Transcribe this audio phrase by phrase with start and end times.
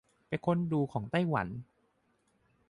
[0.27, 1.47] ไปค้นดูของไต้หวัน